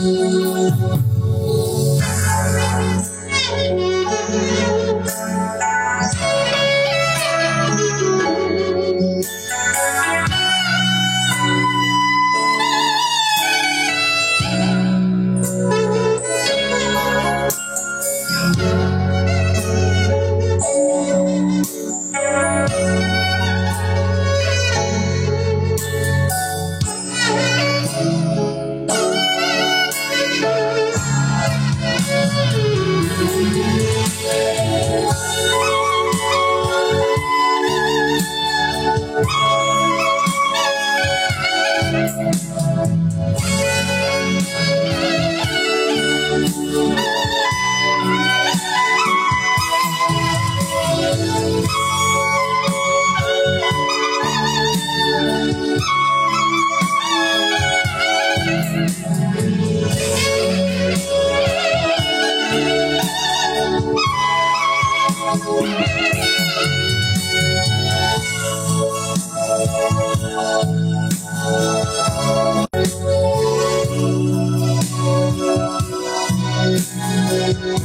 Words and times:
Música 0.00 0.39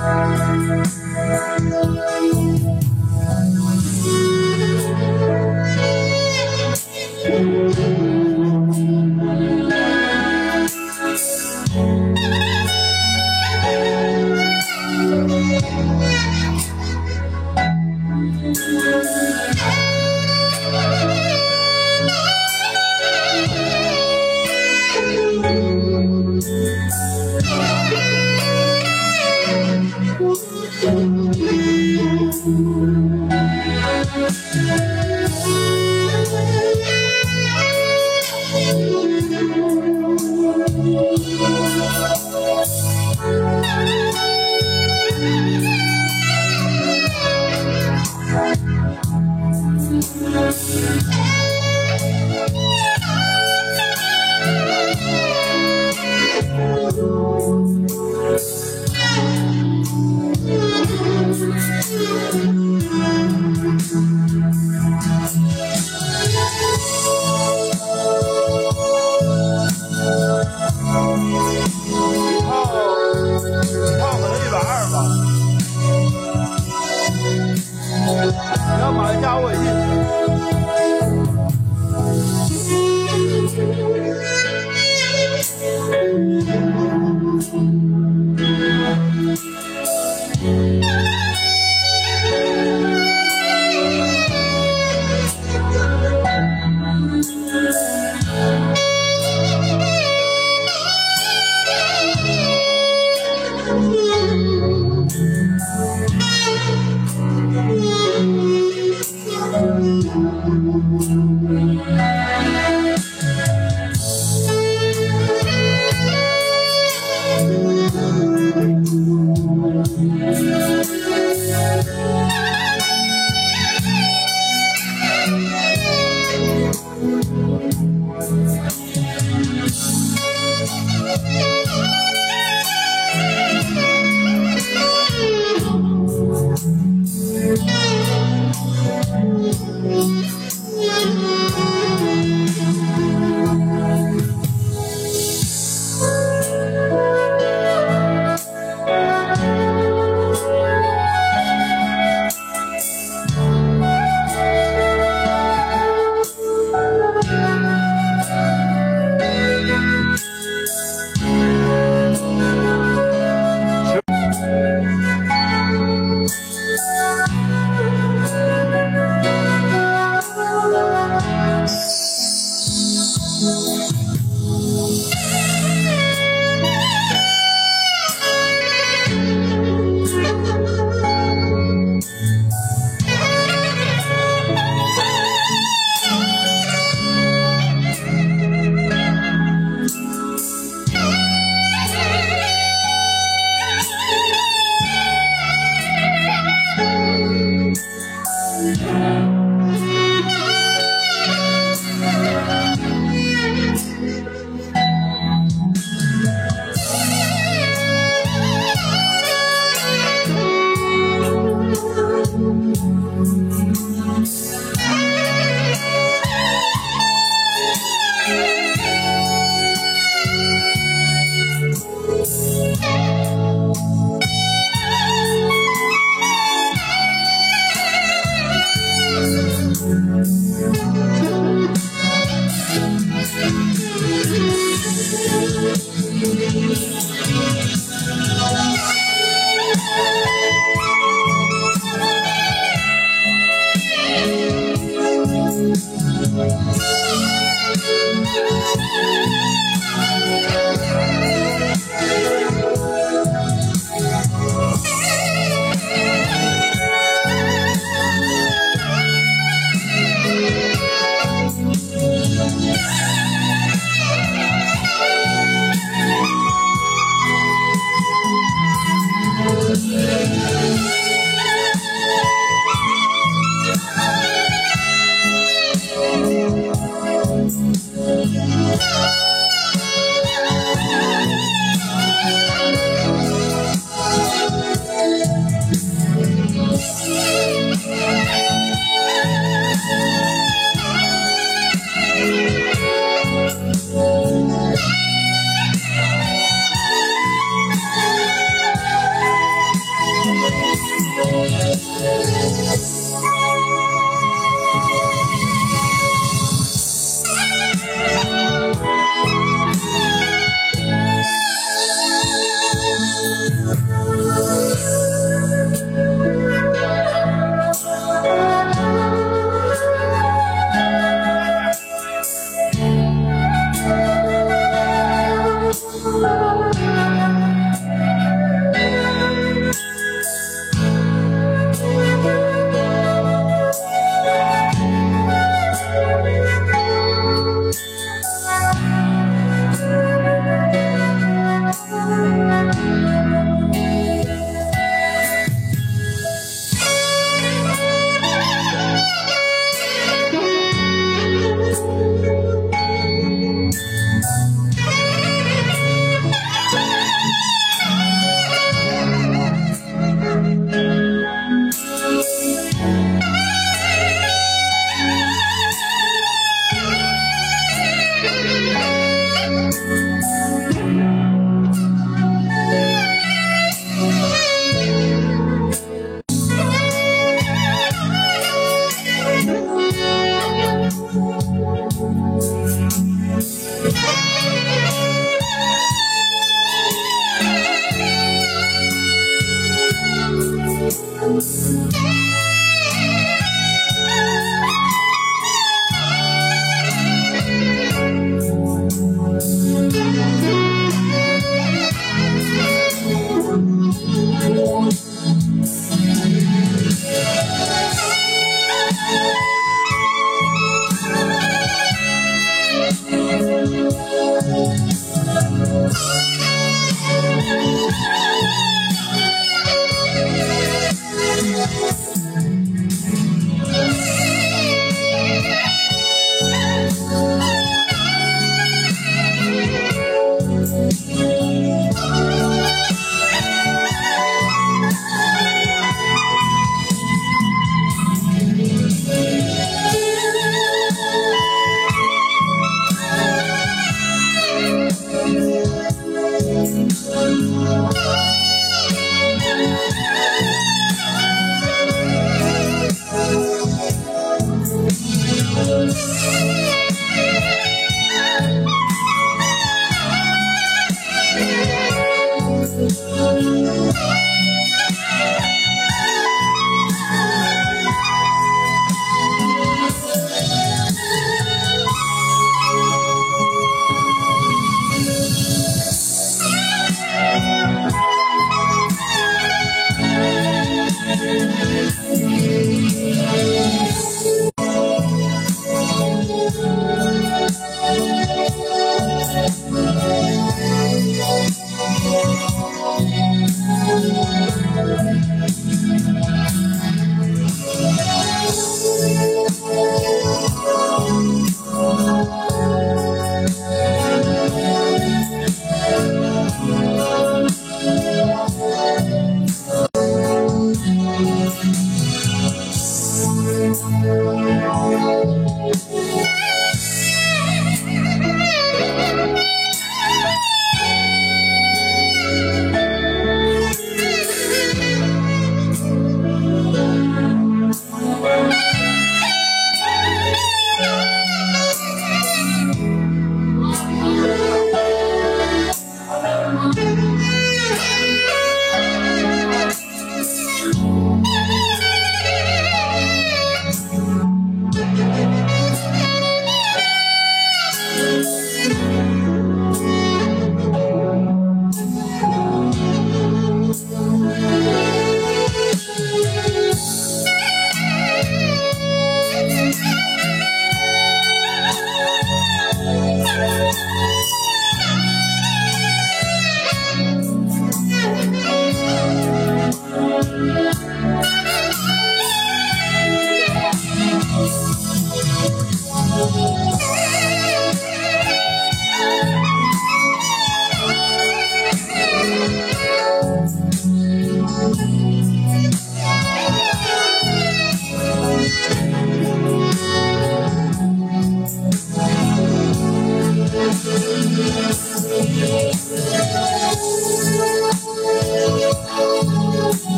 Thank 0.00 0.49